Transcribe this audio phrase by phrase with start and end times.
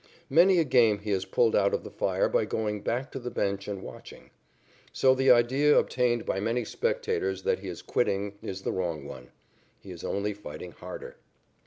[0.31, 3.29] Many a game he has pulled out of the fire by going back to the
[3.29, 4.31] bench and watching.
[4.91, 9.29] So the idea obtained by many spectators that he is quitting is the wrong one.
[9.79, 11.17] He is only fighting harder.